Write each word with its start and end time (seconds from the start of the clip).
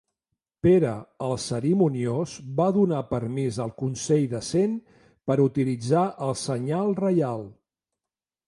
Pere 0.67 0.91
el 1.25 1.33
Cerimoniós 1.41 2.33
va 2.61 2.67
donar 2.79 3.03
permís 3.11 3.59
al 3.67 3.75
Consell 3.83 4.25
de 4.33 4.41
Cent 4.49 4.75
per 5.29 5.39
utilitzar 5.47 6.07
el 6.29 6.37
Senyal 6.47 6.95
Reial. 7.03 7.47